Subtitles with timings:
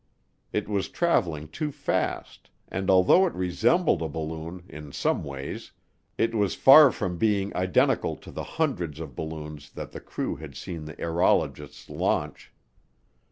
[0.51, 5.73] It was traveling too fast, and although it resembled a balloon in some ways
[6.17, 10.55] it was far from being identical to the hundreds of balloons that the crew had
[10.55, 12.51] seen the aerologists launch.